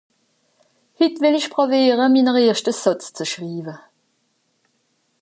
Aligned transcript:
Het 1.01 1.19
well 1.23 1.37
i 1.39 1.41
pràwiara, 1.53 2.07
mina 2.13 2.33
erschta 2.47 2.73
Sàtz 2.81 3.07
zu 3.17 3.25
schriwa. 3.31 3.75